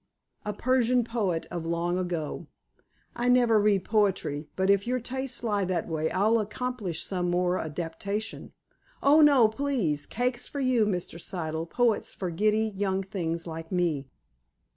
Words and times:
"A 0.45 0.51
Persian 0.51 1.03
poet 1.03 1.45
of 1.51 1.63
long 1.63 1.99
ago." 1.99 2.47
"I 3.15 3.29
never 3.29 3.59
read 3.59 3.85
poetry. 3.85 4.47
But, 4.55 4.71
if 4.71 4.87
your 4.87 4.99
tastes 4.99 5.43
lie 5.43 5.63
that 5.65 5.87
way, 5.87 6.09
I'll 6.09 6.39
accomplish 6.39 7.03
some 7.05 7.29
more 7.29 7.59
adaptation." 7.59 8.51
"Oh, 9.03 9.21
no, 9.21 9.47
please. 9.47 10.07
Cakes 10.07 10.47
for 10.47 10.59
you, 10.59 10.87
Mr. 10.87 11.21
Siddle; 11.21 11.67
poets 11.69 12.15
for 12.15 12.31
giddy 12.31 12.73
young 12.75 13.03
things 13.03 13.45
like 13.45 13.71
me." 13.71 14.07